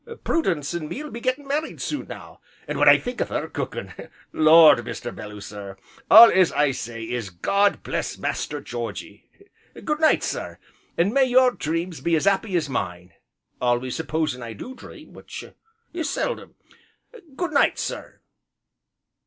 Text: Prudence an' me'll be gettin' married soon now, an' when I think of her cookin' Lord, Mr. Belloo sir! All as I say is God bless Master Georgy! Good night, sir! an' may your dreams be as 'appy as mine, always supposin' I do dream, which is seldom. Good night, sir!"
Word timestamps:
Prudence 0.23 0.73
an' 0.73 0.87
me'll 0.89 1.11
be 1.11 1.19
gettin' 1.19 1.45
married 1.47 1.79
soon 1.79 2.07
now, 2.07 2.41
an' 2.67 2.79
when 2.79 2.89
I 2.89 2.97
think 2.97 3.21
of 3.21 3.29
her 3.29 3.47
cookin' 3.47 3.93
Lord, 4.33 4.79
Mr. 4.79 5.13
Belloo 5.13 5.39
sir! 5.41 5.77
All 6.09 6.31
as 6.31 6.51
I 6.53 6.71
say 6.71 7.03
is 7.03 7.29
God 7.29 7.83
bless 7.83 8.17
Master 8.17 8.61
Georgy! 8.61 9.29
Good 9.83 9.99
night, 9.99 10.23
sir! 10.23 10.57
an' 10.97 11.13
may 11.13 11.25
your 11.25 11.51
dreams 11.51 12.01
be 12.01 12.15
as 12.15 12.25
'appy 12.25 12.55
as 12.57 12.67
mine, 12.67 13.13
always 13.61 13.95
supposin' 13.95 14.41
I 14.41 14.53
do 14.53 14.73
dream, 14.73 15.13
which 15.13 15.45
is 15.93 16.09
seldom. 16.09 16.55
Good 17.35 17.51
night, 17.51 17.77
sir!" 17.77 18.21